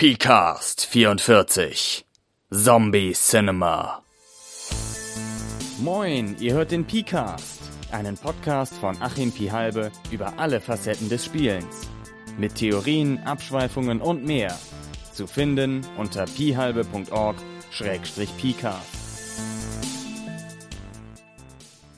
[0.00, 2.06] PCAST 44
[2.50, 4.00] Zombie Cinema
[5.82, 7.60] Moin, ihr hört den PCAST,
[7.92, 11.86] einen Podcast von Achim Pihalbe über alle Facetten des Spielens.
[12.38, 14.58] Mit Theorien, Abschweifungen und mehr.
[15.12, 18.86] Zu finden unter pihalbe.org-pcast.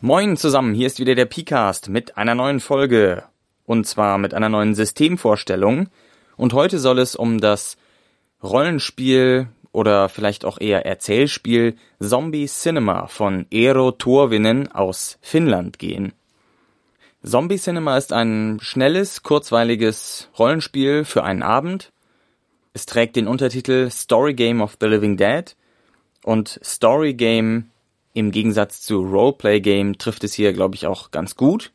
[0.00, 3.22] Moin zusammen, hier ist wieder der PCAST mit einer neuen Folge.
[3.64, 5.86] Und zwar mit einer neuen Systemvorstellung.
[6.36, 7.76] Und heute soll es um das
[8.42, 16.12] Rollenspiel oder vielleicht auch eher Erzählspiel Zombie Cinema von Eero Tuovinen aus Finnland gehen.
[17.22, 21.92] Zombie Cinema ist ein schnelles, kurzweiliges Rollenspiel für einen Abend.
[22.74, 25.54] Es trägt den Untertitel Story Game of the Living Dead
[26.24, 27.70] und Story Game
[28.14, 31.72] im Gegensatz zu Roleplay Game trifft es hier, glaube ich, auch ganz gut.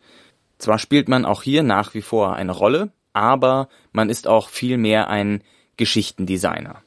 [0.58, 4.78] Zwar spielt man auch hier nach wie vor eine Rolle, aber man ist auch viel
[4.78, 5.42] mehr ein
[5.78, 6.84] Geschichtendesigner.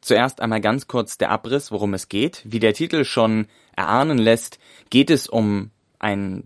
[0.00, 2.42] Zuerst einmal ganz kurz der Abriss, worum es geht.
[2.44, 4.58] Wie der Titel schon erahnen lässt,
[4.90, 6.44] geht es um eine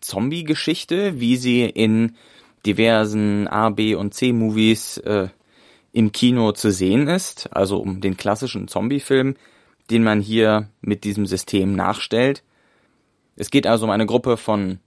[0.00, 2.16] Zombie-Geschichte, wie sie in
[2.66, 5.28] diversen A, B und C-Movies äh,
[5.92, 9.36] im Kino zu sehen ist, also um den klassischen Zombie-Film,
[9.90, 12.42] den man hier mit diesem System nachstellt.
[13.36, 14.80] Es geht also um eine Gruppe von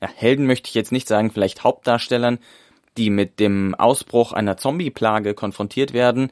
[0.00, 2.38] ja, Helden möchte ich jetzt nicht sagen, vielleicht Hauptdarstellern,
[2.96, 6.30] die mit dem Ausbruch einer Zombie-Plage konfrontiert werden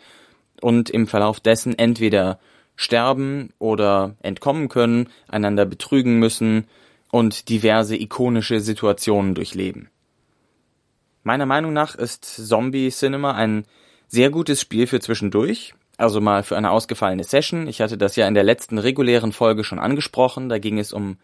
[0.60, 2.38] und im Verlauf dessen entweder
[2.76, 6.66] sterben oder entkommen können, einander betrügen müssen
[7.10, 9.88] und diverse ikonische Situationen durchleben.
[11.22, 13.64] Meiner Meinung nach ist Zombie Cinema ein
[14.08, 17.66] sehr gutes Spiel für zwischendurch, also mal für eine ausgefallene Session.
[17.66, 21.16] Ich hatte das ja in der letzten regulären Folge schon angesprochen, da ging es um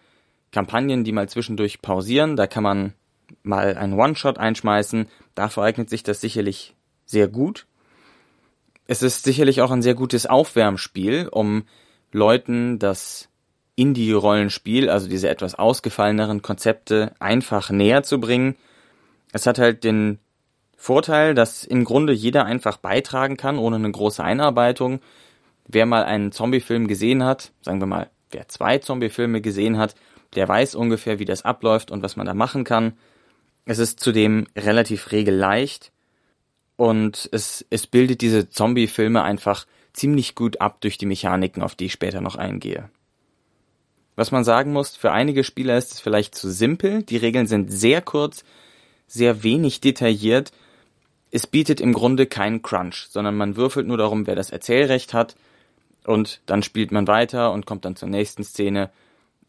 [0.52, 2.94] Kampagnen, die mal zwischendurch pausieren, da kann man
[3.42, 6.74] mal einen One-Shot einschmeißen, dafür eignet sich das sicherlich
[7.06, 7.66] sehr gut.
[8.86, 11.64] Es ist sicherlich auch ein sehr gutes Aufwärmspiel, um
[12.12, 13.28] Leuten das
[13.76, 18.56] Indie-Rollenspiel, also diese etwas ausgefalleneren Konzepte, einfach näher zu bringen.
[19.32, 20.18] Es hat halt den
[20.76, 25.00] Vorteil, dass im Grunde jeder einfach beitragen kann, ohne eine große Einarbeitung.
[25.66, 29.94] Wer mal einen Zombie-Film gesehen hat, sagen wir mal, wer zwei Zombie-Filme gesehen hat,
[30.34, 32.94] der weiß ungefähr, wie das abläuft und was man da machen kann.
[33.64, 35.92] Es ist zudem relativ regelleicht
[36.76, 41.86] und es, es bildet diese Zombie-Filme einfach ziemlich gut ab durch die Mechaniken, auf die
[41.86, 42.88] ich später noch eingehe.
[44.16, 47.70] Was man sagen muss, für einige Spieler ist es vielleicht zu simpel, die Regeln sind
[47.70, 48.44] sehr kurz,
[49.06, 50.52] sehr wenig detailliert,
[51.30, 55.36] es bietet im Grunde keinen Crunch, sondern man würfelt nur darum, wer das Erzählrecht hat,
[56.04, 58.90] und dann spielt man weiter und kommt dann zur nächsten Szene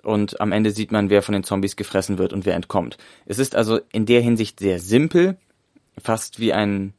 [0.04, 2.98] und am Ende sieht man, wer von den Zombies gefressen wird und wer entkommt.
[3.26, 5.38] Es ist also in der Hinsicht sehr simpel,
[5.98, 6.94] fast wie ein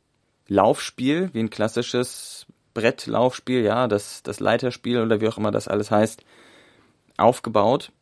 [0.48, 5.90] Laufspiel, wie ein klassisches Brettlaufspiel, ja, das, das Leiterspiel oder wie auch immer das alles
[5.90, 6.24] heißt,
[7.16, 7.92] aufgebaut.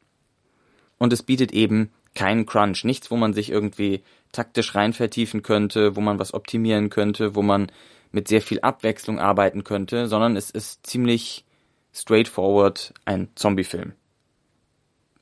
[0.98, 5.96] Und es bietet eben keinen Crunch, nichts, wo man sich irgendwie taktisch rein vertiefen könnte,
[5.96, 7.70] wo man was optimieren könnte, wo man
[8.12, 11.44] mit sehr viel Abwechslung arbeiten könnte, sondern es ist ziemlich
[11.92, 13.92] straightforward ein Zombie-Film.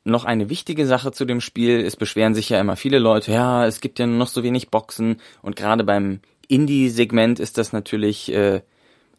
[0.08, 3.66] Noch eine wichtige Sache zu dem Spiel, es beschweren sich ja immer viele Leute, ja,
[3.66, 8.62] es gibt ja noch so wenig Boxen und gerade beim Indie-Segment ist das natürlich äh,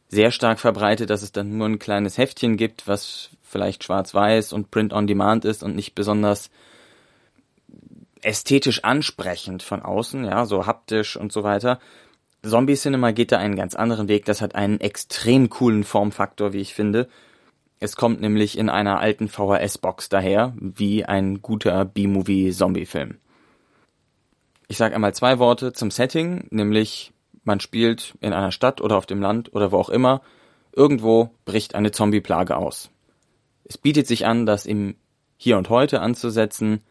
[0.07, 4.71] sehr stark verbreitet, dass es dann nur ein kleines Heftchen gibt, was vielleicht schwarz-weiß und
[4.71, 6.49] Print-on-Demand ist und nicht besonders
[8.21, 11.79] ästhetisch ansprechend von außen, ja, so haptisch und so weiter.
[12.41, 14.25] Zombie Cinema geht da einen ganz anderen Weg.
[14.25, 17.07] Das hat einen extrem coolen Formfaktor, wie ich finde.
[17.79, 23.17] Es kommt nämlich in einer alten VHS-Box daher, wie ein guter B-Movie-Zombie-Film.
[24.67, 27.13] Ich sage einmal zwei Worte zum Setting, nämlich
[27.43, 30.21] man spielt in einer Stadt oder auf dem Land oder wo auch immer,
[30.73, 32.91] irgendwo bricht eine Zombie-Plage aus.
[33.63, 34.95] Es bietet sich an, das im
[35.37, 36.81] Hier und Heute anzusetzen.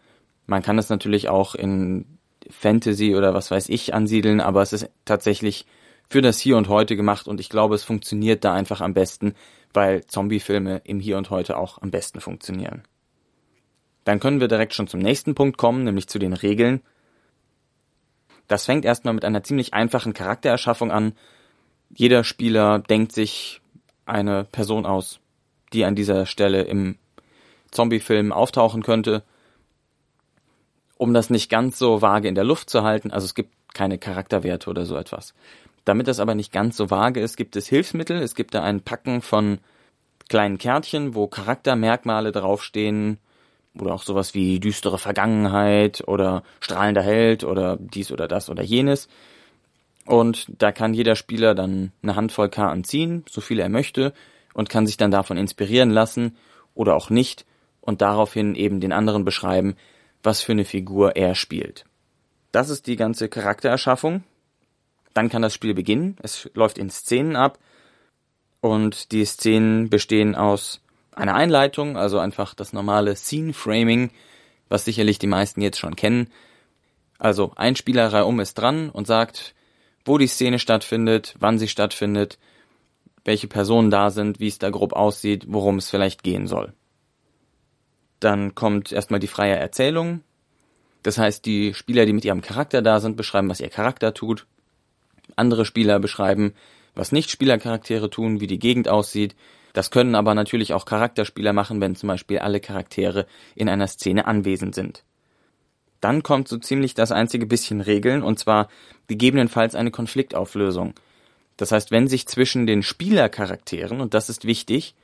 [0.47, 2.19] Man kann es natürlich auch in
[2.51, 5.67] Fantasy oder was weiß ich ansiedeln, aber es ist tatsächlich
[6.09, 9.35] für das Hier und Heute gemacht und ich glaube, es funktioniert da einfach am besten,
[9.73, 12.83] weil Zombie-Filme im Hier und Heute auch am besten funktionieren.
[14.05, 16.81] Dann können wir direkt schon zum nächsten Punkt kommen, nämlich zu den Regeln.
[18.47, 21.13] Das fängt erstmal mit einer ziemlich einfachen Charaktererschaffung an.
[21.95, 23.61] Jeder Spieler denkt sich
[24.07, 25.21] eine Person aus,
[25.75, 26.97] die an dieser Stelle im
[27.71, 29.23] Zombie-Film auftauchen könnte.
[30.97, 33.99] Um das nicht ganz so vage in der Luft zu halten, also es gibt keine
[33.99, 35.35] Charakterwerte oder so etwas.
[35.89, 38.19] Damit das aber nicht ganz so vage ist, gibt es Hilfsmittel.
[38.19, 39.57] Es gibt da ein Packen von
[40.29, 43.17] kleinen Kärtchen, wo Charaktermerkmale draufstehen
[43.75, 49.09] oder auch sowas wie düstere Vergangenheit oder strahlender Held oder dies oder das oder jenes.
[50.05, 54.13] Und da kann jeder Spieler dann eine Handvoll Karten ziehen, so viele er möchte,
[54.53, 56.37] und kann sich dann davon inspirieren lassen
[56.75, 57.47] oder auch nicht
[57.81, 59.75] und daraufhin eben den anderen beschreiben,
[60.23, 61.87] was für eine Figur er spielt.
[62.53, 64.23] Das ist die ganze Charaktererschaffung.
[65.15, 66.17] Dann kann das Spiel beginnen.
[66.23, 67.59] Es läuft in Szenen ab
[68.61, 70.81] und die Szenen bestehen aus
[71.13, 74.11] einer Einleitung, also einfach das normale Scene Framing,
[74.69, 76.31] was sicherlich die meisten jetzt schon kennen.
[77.19, 79.55] Also ein Spieler um ist dran und sagt,
[80.05, 82.39] wo die Szene stattfindet, wann sie stattfindet,
[83.25, 86.73] welche Personen da sind, wie es da grob aussieht, worum es vielleicht gehen soll.
[88.21, 90.23] Dann kommt erstmal die freie Erzählung.
[91.03, 94.47] Das heißt, die Spieler, die mit ihrem Charakter da sind, beschreiben, was ihr Charakter tut.
[95.39, 96.55] Andere Spieler beschreiben,
[96.95, 99.37] was Nicht-Spielercharaktere tun, wie die Gegend aussieht.
[99.73, 104.27] Das können aber natürlich auch Charakterspieler machen, wenn zum Beispiel alle Charaktere in einer Szene
[104.27, 105.05] anwesend sind.
[106.01, 108.69] Dann kommt so ziemlich das einzige bisschen Regeln, und zwar
[109.09, 110.95] gegebenenfalls eine Konfliktauflösung.
[111.57, 114.95] Das heißt, wenn sich zwischen den Spielercharakteren, und das ist wichtig,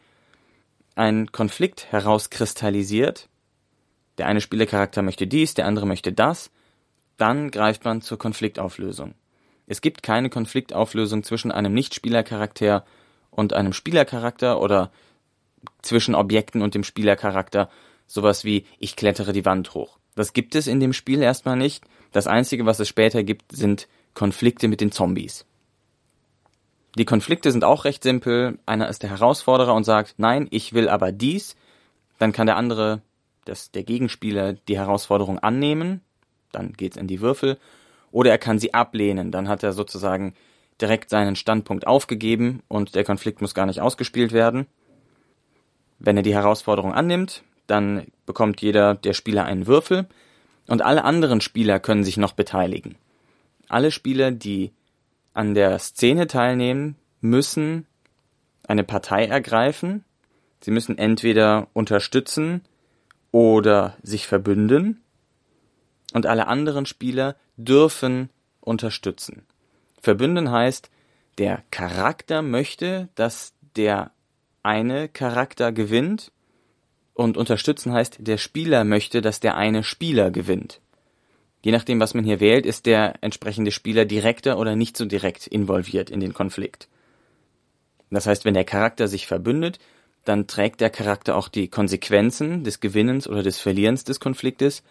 [0.94, 3.28] ein Konflikt herauskristallisiert,
[4.18, 6.50] der eine Spielercharakter möchte dies, der andere möchte das,
[7.16, 9.14] dann greift man zur Konfliktauflösung.
[9.66, 12.84] Es gibt keine Konfliktauflösung zwischen einem Nichtspielercharakter
[13.30, 14.90] und einem Spielercharakter oder
[15.82, 17.70] zwischen Objekten und dem Spielercharakter
[18.06, 19.98] sowas wie ich klettere die Wand hoch.
[20.14, 21.84] Das gibt es in dem Spiel erstmal nicht.
[22.12, 25.46] Das einzige, was es später gibt, sind Konflikte mit den Zombies.
[26.96, 28.58] Die Konflikte sind auch recht simpel.
[28.66, 31.56] Einer ist der Herausforderer und sagt, nein, ich will aber dies.
[32.18, 33.02] Dann kann der andere,
[33.44, 36.02] das, der Gegenspieler, die Herausforderung annehmen.
[36.52, 37.58] Dann geht's in die Würfel
[38.14, 39.32] oder er kann sie ablehnen.
[39.32, 40.34] Dann hat er sozusagen
[40.80, 44.66] direkt seinen Standpunkt aufgegeben und der Konflikt muss gar nicht ausgespielt werden.
[45.98, 50.06] Wenn er die Herausforderung annimmt, dann bekommt jeder der Spieler einen Würfel
[50.68, 52.94] und alle anderen Spieler können sich noch beteiligen.
[53.68, 54.70] Alle Spieler, die
[55.32, 57.84] an der Szene teilnehmen, müssen
[58.68, 60.04] eine Partei ergreifen.
[60.60, 62.62] Sie müssen entweder unterstützen
[63.32, 65.03] oder sich verbünden
[66.14, 68.30] und alle anderen Spieler dürfen
[68.60, 69.44] unterstützen.
[70.00, 70.90] Verbünden heißt,
[71.36, 74.12] der Charakter möchte, dass der
[74.62, 76.32] eine Charakter gewinnt
[77.12, 80.80] und unterstützen heißt, der Spieler möchte, dass der eine Spieler gewinnt.
[81.62, 85.46] Je nachdem, was man hier wählt, ist der entsprechende Spieler direkter oder nicht so direkt
[85.46, 86.88] involviert in den Konflikt.
[88.10, 89.80] Das heißt, wenn der Charakter sich verbündet,
[90.24, 94.82] dann trägt der Charakter auch die Konsequenzen des Gewinnens oder des Verlierens des Konfliktes,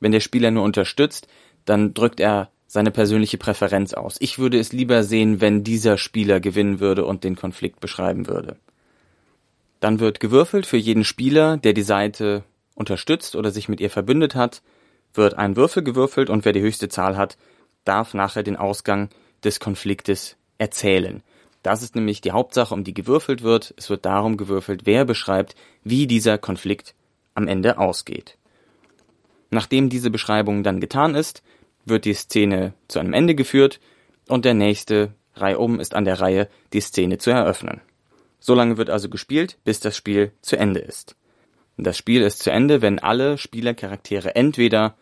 [0.00, 1.28] wenn der Spieler nur unterstützt,
[1.64, 4.16] dann drückt er seine persönliche Präferenz aus.
[4.20, 8.56] Ich würde es lieber sehen, wenn dieser Spieler gewinnen würde und den Konflikt beschreiben würde.
[9.80, 14.34] Dann wird gewürfelt für jeden Spieler, der die Seite unterstützt oder sich mit ihr verbündet
[14.34, 14.62] hat,
[15.14, 17.38] wird ein Würfel gewürfelt und wer die höchste Zahl hat,
[17.84, 19.08] darf nachher den Ausgang
[19.44, 21.22] des Konfliktes erzählen.
[21.62, 23.74] Das ist nämlich die Hauptsache, um die gewürfelt wird.
[23.76, 25.54] Es wird darum gewürfelt, wer beschreibt,
[25.84, 26.94] wie dieser Konflikt
[27.34, 28.36] am Ende ausgeht.
[29.50, 31.42] Nachdem diese Beschreibung dann getan ist,
[31.84, 33.80] wird die Szene zu einem Ende geführt
[34.28, 37.80] und der nächste reihum ist an der Reihe, die Szene zu eröffnen.
[38.40, 41.16] So lange wird also gespielt, bis das Spiel zu Ende ist.
[41.76, 44.96] Das Spiel ist zu Ende, wenn alle Spielercharaktere entweder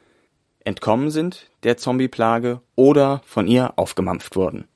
[0.65, 4.67] entkommen sind der Zombie-Plage oder von ihr aufgemampft wurden.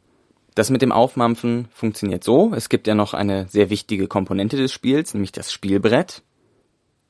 [0.55, 2.53] Das mit dem Aufmampfen funktioniert so.
[2.55, 6.23] Es gibt ja noch eine sehr wichtige Komponente des Spiels, nämlich das Spielbrett.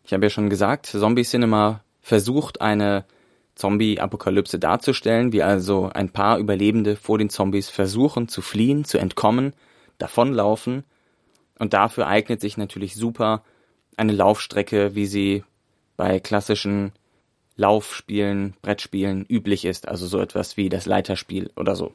[0.04, 3.04] Ich habe ja schon gesagt, Zombie Cinema versucht, eine
[3.54, 9.52] Zombie-Apokalypse darzustellen, wie also ein paar Überlebende vor den Zombies versuchen zu fliehen, zu entkommen,
[9.98, 10.84] davonlaufen.
[11.58, 13.44] Und dafür eignet sich natürlich super
[13.96, 15.44] eine Laufstrecke, wie sie
[15.96, 16.92] bei klassischen
[17.56, 21.92] Laufspielen, Brettspielen üblich ist, also so etwas wie das Leiterspiel oder so.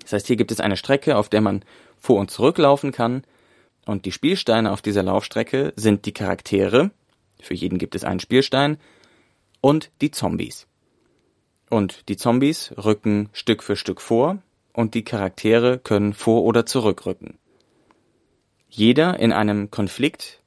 [0.00, 1.62] Das heißt, hier gibt es eine Strecke, auf der man
[1.98, 3.24] vor und zurück laufen kann,
[3.84, 6.92] und die Spielsteine auf dieser Laufstrecke sind die Charaktere,
[7.42, 8.78] für jeden gibt es einen Spielstein,
[9.62, 10.66] und die Zombies.
[11.70, 14.42] Und die Zombies rücken Stück für Stück vor
[14.74, 17.38] und die Charaktere können vor oder zurückrücken.
[18.68, 20.42] Jeder in einem Konflikt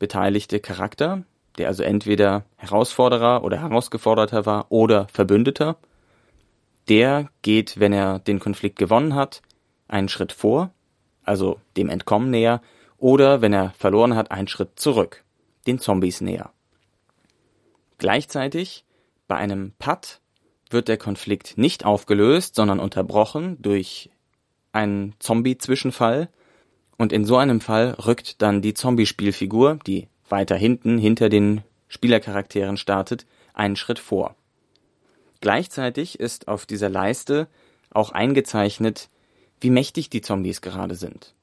[0.00, 1.22] beteiligte Charakter,
[1.58, 5.76] der also entweder Herausforderer oder Herausgeforderter war oder Verbündeter,
[6.88, 9.42] der geht, wenn er den Konflikt gewonnen hat,
[9.88, 10.70] einen Schritt vor,
[11.24, 12.60] also dem Entkommen näher,
[12.98, 15.24] oder wenn er verloren hat, einen Schritt zurück,
[15.66, 16.53] den Zombies näher.
[17.98, 18.84] Gleichzeitig
[19.28, 20.20] bei einem Putt
[20.70, 24.10] wird der Konflikt nicht aufgelöst, sondern unterbrochen durch
[24.72, 26.28] einen Zombie-Zwischenfall.
[26.96, 32.76] Und in so einem Fall rückt dann die Zombie-Spielfigur, die weiter hinten hinter den Spielercharakteren
[32.76, 34.34] startet, einen Schritt vor.
[35.40, 37.48] Gleichzeitig ist auf dieser Leiste
[37.90, 39.08] auch eingezeichnet,
[39.60, 41.34] wie mächtig die Zombies gerade sind.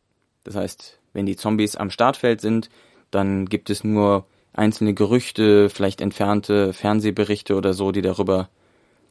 [0.43, 2.69] Das heißt, wenn die Zombies am Startfeld sind,
[3.11, 8.49] dann gibt es nur einzelne Gerüchte, vielleicht entfernte Fernsehberichte oder so, die darüber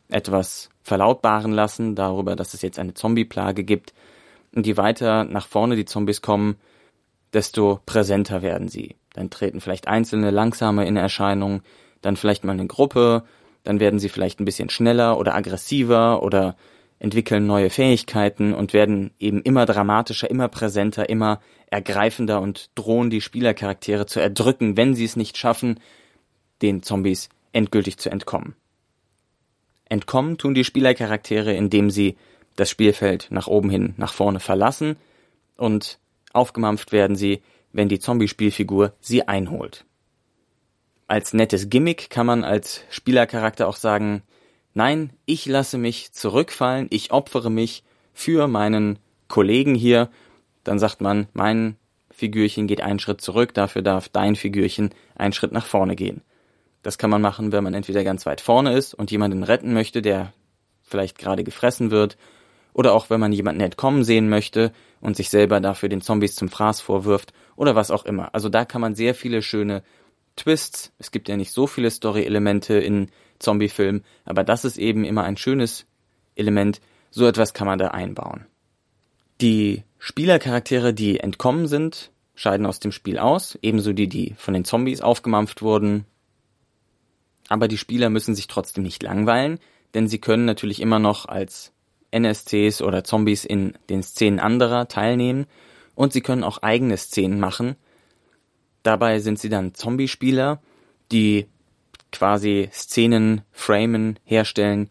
[0.08, 3.94] etwas verlautbaren lassen, darüber, dass es jetzt eine Zombie-Plage gibt.
[4.54, 6.56] Und je weiter nach vorne die Zombies kommen,
[7.32, 8.96] desto präsenter werden sie.
[9.14, 11.62] Dann treten vielleicht Einzelne langsamer in Erscheinung,
[12.02, 13.24] dann vielleicht mal eine Gruppe,
[13.62, 16.56] dann werden sie vielleicht ein bisschen schneller oder aggressiver oder
[17.00, 23.22] entwickeln neue Fähigkeiten und werden eben immer dramatischer, immer präsenter, immer ergreifender und drohen die
[23.22, 25.80] Spielercharaktere zu erdrücken, wenn sie es nicht schaffen,
[26.62, 28.54] den Zombies endgültig zu entkommen.
[29.86, 32.16] Entkommen tun die Spielercharaktere, indem sie
[32.54, 34.96] das Spielfeld nach oben hin nach vorne verlassen
[35.56, 35.98] und
[36.32, 37.40] aufgemampft werden sie,
[37.72, 39.86] wenn die Zombie-Spielfigur sie einholt.
[41.06, 44.22] Als nettes Gimmick kann man als Spielercharakter auch sagen,
[44.74, 48.98] Nein, ich lasse mich zurückfallen, ich opfere mich für meinen
[49.28, 50.10] Kollegen hier.
[50.64, 51.76] Dann sagt man, mein
[52.10, 56.22] Figürchen geht einen Schritt zurück, dafür darf dein Figürchen einen Schritt nach vorne gehen.
[56.82, 60.02] Das kann man machen, wenn man entweder ganz weit vorne ist und jemanden retten möchte,
[60.02, 60.32] der
[60.82, 62.16] vielleicht gerade gefressen wird,
[62.72, 66.48] oder auch wenn man jemanden entkommen sehen möchte und sich selber dafür den Zombies zum
[66.48, 68.34] Fraß vorwirft oder was auch immer.
[68.34, 69.82] Also da kann man sehr viele schöne
[70.36, 73.10] Twists, es gibt ja nicht so viele Story-Elemente in
[73.40, 75.86] Zombie-Film, aber das ist eben immer ein schönes
[76.36, 76.80] Element,
[77.10, 78.46] so etwas kann man da einbauen.
[79.40, 84.64] Die Spielercharaktere, die entkommen sind, scheiden aus dem Spiel aus, ebenso die, die von den
[84.64, 86.06] Zombies aufgemampft wurden.
[87.48, 89.58] Aber die Spieler müssen sich trotzdem nicht langweilen,
[89.94, 91.72] denn sie können natürlich immer noch als
[92.12, 95.46] NSCs oder Zombies in den Szenen anderer teilnehmen
[95.94, 97.76] und sie können auch eigene Szenen machen.
[98.82, 100.62] Dabei sind sie dann Zombie-Spieler,
[101.12, 101.46] die
[102.12, 104.90] quasi Szenen, Framen herstellen,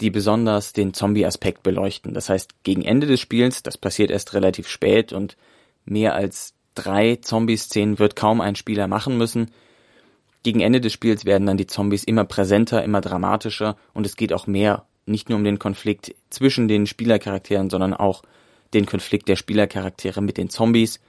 [0.00, 2.12] die besonders den Zombie-Aspekt beleuchten.
[2.12, 5.36] Das heißt, gegen Ende des Spiels, das passiert erst relativ spät und
[5.84, 9.50] mehr als drei Zombie-Szenen wird kaum ein Spieler machen müssen.
[10.42, 14.32] Gegen Ende des Spiels werden dann die Zombies immer präsenter, immer dramatischer und es geht
[14.32, 18.22] auch mehr, nicht nur um den Konflikt zwischen den Spielercharakteren, sondern auch
[18.74, 21.00] den Konflikt der Spielercharaktere mit den Zombies.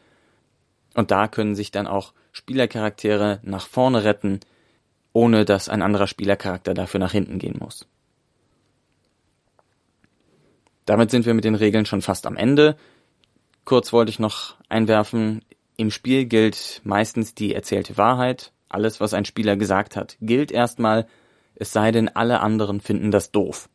[0.94, 4.40] Und da können sich dann auch Spielercharaktere nach vorne retten,
[5.18, 7.88] ohne dass ein anderer Spielercharakter dafür nach hinten gehen muss.
[10.86, 12.78] Damit sind wir mit den Regeln schon fast am Ende.
[13.66, 15.44] Kurz wollte ich noch einwerfen,
[15.76, 18.52] im Spiel gilt meistens die erzählte Wahrheit.
[18.70, 21.08] Alles, was ein Spieler gesagt hat, gilt erstmal,
[21.56, 23.70] es sei denn, alle anderen finden das doof.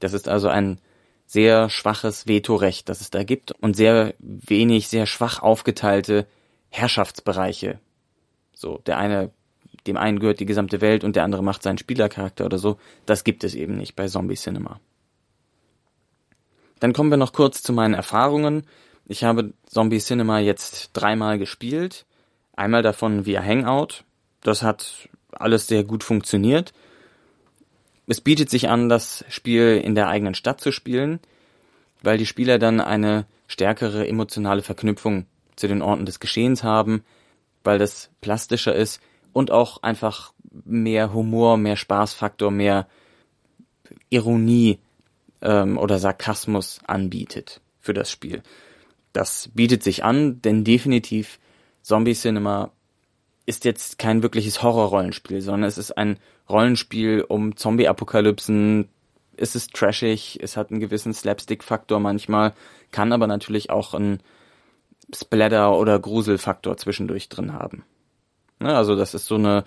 [0.00, 0.80] Das ist also ein
[1.26, 6.26] sehr schwaches Vetorecht, das es da gibt und sehr wenig, sehr schwach aufgeteilte
[6.70, 7.78] Herrschaftsbereiche.
[8.54, 9.30] So, der eine
[9.88, 12.78] dem einen gehört die gesamte Welt und der andere macht seinen Spielercharakter oder so.
[13.06, 14.80] Das gibt es eben nicht bei Zombie Cinema.
[16.78, 18.64] Dann kommen wir noch kurz zu meinen Erfahrungen.
[19.06, 22.04] Ich habe Zombie Cinema jetzt dreimal gespielt.
[22.54, 24.04] Einmal davon via Hangout.
[24.42, 26.72] Das hat alles sehr gut funktioniert.
[28.06, 31.20] Es bietet sich an, das Spiel in der eigenen Stadt zu spielen,
[32.02, 35.26] weil die Spieler dann eine stärkere emotionale Verknüpfung
[35.56, 37.04] zu den Orten des Geschehens haben,
[37.64, 39.00] weil das plastischer ist
[39.32, 40.32] und auch einfach
[40.64, 42.86] mehr Humor, mehr Spaßfaktor, mehr
[44.10, 44.78] Ironie
[45.42, 48.42] ähm, oder Sarkasmus anbietet für das Spiel.
[49.12, 51.38] Das bietet sich an, denn definitiv
[51.82, 52.70] Zombie Cinema
[53.46, 56.18] ist jetzt kein wirkliches Horrorrollenspiel, sondern es ist ein
[56.50, 58.88] Rollenspiel um Zombie-Apokalypsen.
[59.36, 62.52] Es ist trashig, es hat einen gewissen Slapstick-Faktor manchmal,
[62.90, 64.20] kann aber natürlich auch einen
[65.14, 67.84] Splatter- oder Gruselfaktor zwischendurch drin haben.
[68.60, 69.64] Ne, also das ist so eine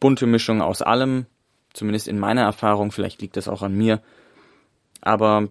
[0.00, 1.26] bunte Mischung aus allem,
[1.72, 4.02] zumindest in meiner Erfahrung, vielleicht liegt das auch an mir.
[5.00, 5.48] Aber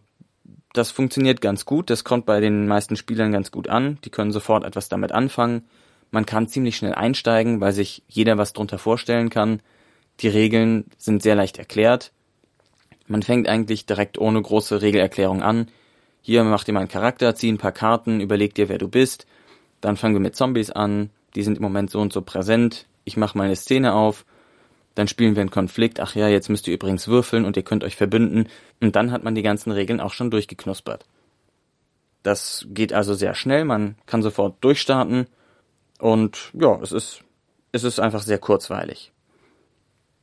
[0.73, 4.31] das funktioniert ganz gut, das kommt bei den meisten Spielern ganz gut an, die können
[4.31, 5.63] sofort etwas damit anfangen.
[6.11, 9.61] Man kann ziemlich schnell einsteigen, weil sich jeder was drunter vorstellen kann.
[10.19, 12.11] Die Regeln sind sehr leicht erklärt.
[13.07, 15.67] Man fängt eigentlich direkt ohne große Regelerklärung an.
[16.21, 19.27] Hier macht ihr mal einen Charakter, zieh ein paar Karten, überleg dir, wer du bist.
[19.79, 23.17] Dann fangen wir mit Zombies an die sind im Moment so und so präsent, ich
[23.17, 24.25] mache meine Szene auf,
[24.95, 27.83] dann spielen wir einen Konflikt, ach ja, jetzt müsst ihr übrigens würfeln und ihr könnt
[27.83, 28.47] euch verbünden
[28.81, 31.05] und dann hat man die ganzen Regeln auch schon durchgeknuspert.
[32.23, 35.27] Das geht also sehr schnell, man kann sofort durchstarten
[35.99, 37.21] und ja, es ist,
[37.71, 39.11] es ist einfach sehr kurzweilig.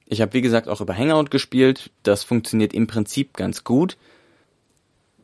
[0.06, 3.96] Ich habe wie gesagt auch über Hangout gespielt, das funktioniert im Prinzip ganz gut.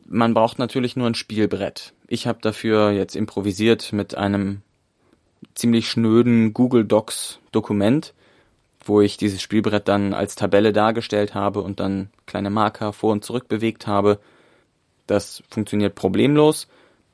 [0.05, 1.93] Man braucht natürlich nur ein Spielbrett.
[2.07, 4.61] Ich habe dafür jetzt improvisiert mit einem
[5.55, 8.13] ziemlich schnöden Google Docs Dokument,
[8.83, 13.23] wo ich dieses Spielbrett dann als Tabelle dargestellt habe und dann kleine Marker vor und
[13.23, 14.19] zurück bewegt habe.
[15.07, 16.67] Das funktioniert problemlos,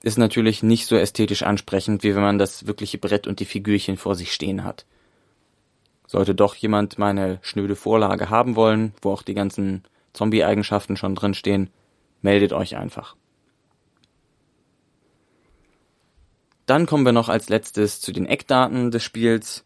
[0.03, 3.97] ist natürlich nicht so ästhetisch ansprechend, wie wenn man das wirkliche Brett und die Figürchen
[3.97, 4.85] vor sich stehen hat.
[6.05, 11.33] Sollte doch jemand meine schnöde Vorlage haben wollen, wo auch die ganzen Zombie-Eigenschaften schon drin
[11.33, 11.69] stehen,
[12.21, 13.15] meldet euch einfach.
[16.67, 19.63] Dann kommen wir noch als letztes zu den Eckdaten des Spiels.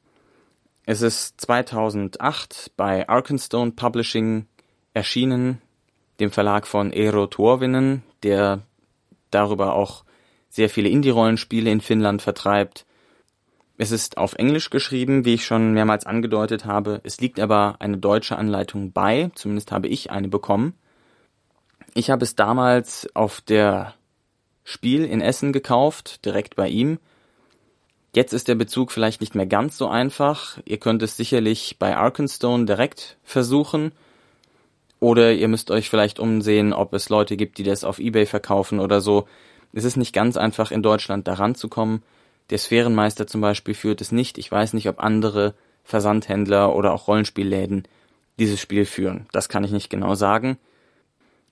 [0.86, 4.46] Es ist 2008 bei Arkenstone Publishing
[4.94, 5.62] erschienen,
[6.20, 8.62] dem Verlag von Eero Tuovinen, der
[9.32, 10.04] darüber auch
[10.50, 12.86] sehr viele Indie-Rollenspiele in Finnland vertreibt.
[13.80, 17.02] Es ist auf Englisch geschrieben, wie ich schon mehrmals angedeutet habe.
[17.04, 20.76] Es liegt aber eine deutsche Anleitung bei, zumindest habe ich eine bekommen.
[21.96, 23.96] Ich habe es damals auf der
[24.72, 26.98] Spiel in Essen gekauft, direkt bei ihm.
[28.16, 30.60] Jetzt ist der Bezug vielleicht nicht mehr ganz so einfach.
[30.66, 33.92] Ihr könnt es sicherlich bei Arkenstone direkt versuchen.
[35.00, 38.80] Oder ihr müsst euch vielleicht umsehen, ob es Leute gibt, die das auf Ebay verkaufen
[38.80, 39.28] oder so.
[39.74, 42.04] Es ist nicht ganz einfach in Deutschland daran zu kommen.
[42.50, 44.38] Der Sphärenmeister zum Beispiel führt es nicht.
[44.38, 47.88] Ich weiß nicht, ob andere Versandhändler oder auch Rollenspielläden
[48.40, 49.28] dieses Spiel führen.
[49.32, 50.58] Das kann ich nicht genau sagen.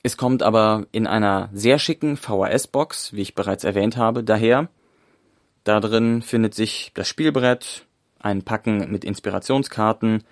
[0.02, 4.70] Es kommt aber in einer sehr schicken VHS-Box, wie ich bereits erwähnt habe, daher.
[5.66, 7.86] Da drin findet sich das Spielbrett,
[8.18, 10.24] ein Packen mit Inspirationskarten,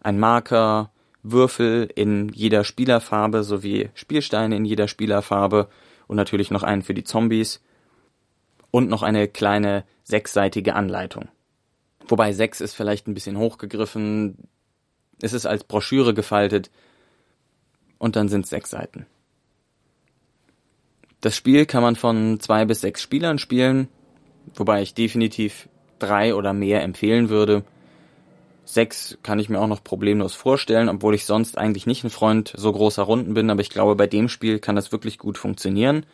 [0.00, 0.90] ein Marker,
[1.22, 5.68] Würfel in jeder Spielerfarbe sowie Spielsteine in jeder Spielerfarbe
[6.06, 7.62] und natürlich noch einen für die Zombies
[8.70, 11.28] und noch eine kleine sechsseitige Anleitung.
[12.06, 14.48] Wobei sechs ist vielleicht ein bisschen hochgegriffen.
[15.22, 16.70] Es ist als Broschüre gefaltet
[17.96, 19.06] und dann sind es sechs Seiten.
[21.24, 23.88] Das Spiel kann man von zwei bis sechs Spielern spielen,
[24.56, 27.64] wobei ich definitiv drei oder mehr empfehlen würde.
[28.66, 32.52] Sechs kann ich mir auch noch problemlos vorstellen, obwohl ich sonst eigentlich nicht ein Freund
[32.54, 36.04] so großer Runden bin, aber ich glaube, bei dem Spiel kann das wirklich gut funktionieren.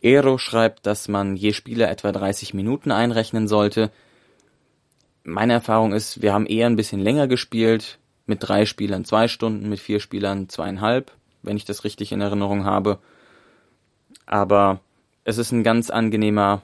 [0.00, 3.92] Ero schreibt, dass man je Spieler etwa 30 Minuten einrechnen sollte.
[5.22, 9.68] Meine Erfahrung ist, wir haben eher ein bisschen länger gespielt, mit drei Spielern zwei Stunden,
[9.68, 12.98] mit vier Spielern zweieinhalb, wenn ich das richtig in Erinnerung habe.
[14.26, 14.80] Aber
[15.24, 16.62] es ist ein ganz angenehmer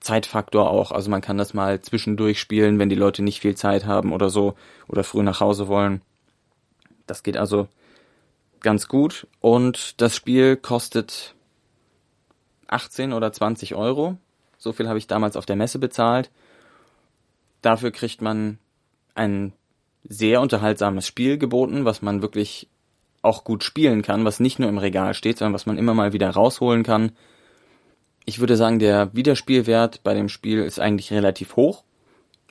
[0.00, 0.92] Zeitfaktor auch.
[0.92, 4.30] Also man kann das mal zwischendurch spielen, wenn die Leute nicht viel Zeit haben oder
[4.30, 4.54] so
[4.88, 6.02] oder früh nach Hause wollen.
[7.06, 7.68] Das geht also
[8.60, 9.26] ganz gut.
[9.40, 11.34] Und das Spiel kostet
[12.68, 14.16] 18 oder 20 Euro.
[14.58, 16.30] So viel habe ich damals auf der Messe bezahlt.
[17.60, 18.58] Dafür kriegt man
[19.14, 19.52] ein
[20.04, 22.68] sehr unterhaltsames Spiel geboten, was man wirklich
[23.22, 26.12] auch gut spielen kann, was nicht nur im Regal steht, sondern was man immer mal
[26.12, 27.12] wieder rausholen kann.
[28.24, 31.84] Ich würde sagen, der Wiederspielwert bei dem Spiel ist eigentlich relativ hoch.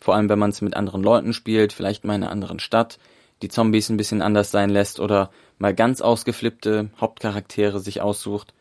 [0.01, 2.97] Vor allem, wenn man es mit anderen Leuten spielt, vielleicht mal in einer anderen Stadt,
[3.41, 5.29] die Zombies ein bisschen anders sein lässt oder
[5.59, 8.53] mal ganz ausgeflippte Hauptcharaktere sich aussucht.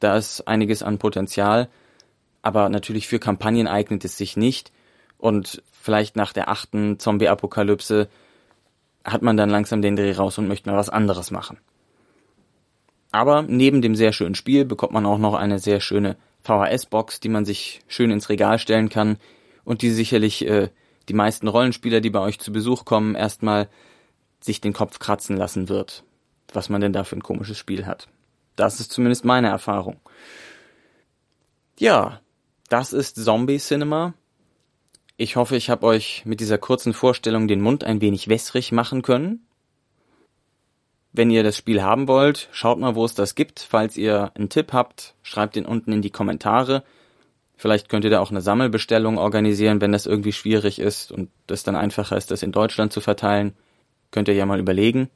[0.00, 1.68] Da ist einiges an Potenzial,
[2.42, 4.72] aber natürlich für Kampagnen eignet es sich nicht.
[5.18, 8.08] Und vielleicht nach der achten Zombie-Apokalypse
[9.06, 11.58] hat man dann langsam den Dreh raus und möchte mal was anderes machen.
[13.12, 17.28] Aber neben dem sehr schönen Spiel bekommt man auch noch eine sehr schöne VHS-Box, die
[17.28, 19.16] man sich schön ins Regal stellen kann
[19.64, 20.68] und die sicherlich äh,
[21.08, 23.68] die meisten Rollenspieler, die bei euch zu Besuch kommen, erstmal
[24.40, 26.04] sich den Kopf kratzen lassen wird,
[26.52, 28.08] was man denn da für ein komisches Spiel hat.
[28.54, 30.00] Das ist zumindest meine Erfahrung.
[31.78, 32.20] Ja,
[32.68, 34.14] das ist Zombie Cinema.
[35.18, 39.00] Ich hoffe, ich habe euch mit dieser kurzen Vorstellung den Mund ein wenig wässrig machen
[39.00, 39.46] können.
[41.12, 43.60] Wenn ihr das Spiel haben wollt, schaut mal, wo es das gibt.
[43.60, 46.84] Falls ihr einen Tipp habt, schreibt den unten in die Kommentare.
[47.56, 51.62] Vielleicht könnt ihr da auch eine Sammelbestellung organisieren, wenn das irgendwie schwierig ist und das
[51.62, 53.54] dann einfacher ist, das in Deutschland zu verteilen.
[54.10, 55.08] Könnt ihr ja mal überlegen.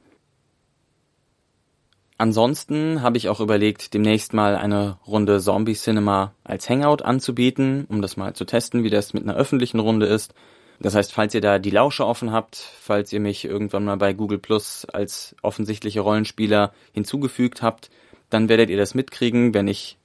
[2.21, 8.03] Ansonsten habe ich auch überlegt, demnächst mal eine Runde Zombie Cinema als Hangout anzubieten, um
[8.03, 10.35] das mal zu testen, wie das mit einer öffentlichen Runde ist.
[10.79, 14.13] Das heißt, falls ihr da die Lausche offen habt, falls ihr mich irgendwann mal bei
[14.13, 17.89] Google Plus als offensichtliche Rollenspieler hinzugefügt habt,
[18.29, 19.97] dann werdet ihr das mitkriegen, wenn ich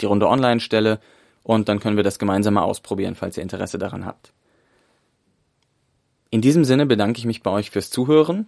[0.00, 1.00] die Runde online stelle
[1.42, 4.32] und dann können wir das gemeinsam mal ausprobieren, falls ihr Interesse daran habt.
[6.30, 8.46] In diesem Sinne bedanke ich mich bei euch fürs Zuhören.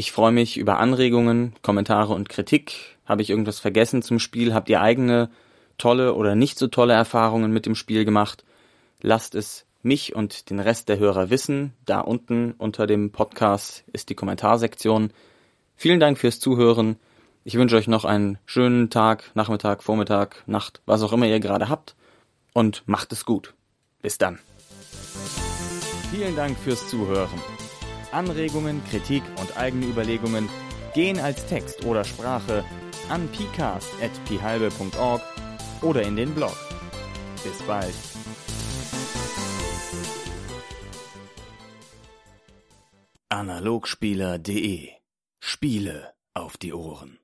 [0.00, 2.96] Ich freue mich über Anregungen, Kommentare und Kritik.
[3.04, 4.54] Habe ich irgendwas vergessen zum Spiel?
[4.54, 5.28] Habt ihr eigene
[5.76, 8.42] tolle oder nicht so tolle Erfahrungen mit dem Spiel gemacht?
[9.02, 11.74] Lasst es mich und den Rest der Hörer wissen.
[11.84, 15.12] Da unten unter dem Podcast ist die Kommentarsektion.
[15.76, 16.96] Vielen Dank fürs Zuhören.
[17.44, 21.68] Ich wünsche euch noch einen schönen Tag, Nachmittag, Vormittag, Nacht, was auch immer ihr gerade
[21.68, 21.94] habt.
[22.54, 23.52] Und macht es gut.
[24.00, 24.38] Bis dann.
[26.10, 27.38] Vielen Dank fürs Zuhören.
[28.12, 30.48] Anregungen, Kritik und eigene Überlegungen
[30.94, 32.64] gehen als Text oder Sprache
[33.08, 35.22] an pcast.phalbe.org
[35.82, 36.56] oder in den Blog.
[37.42, 37.94] Bis bald.
[43.28, 44.90] Analogspieler.de
[45.38, 47.18] Spiele auf die Ohren.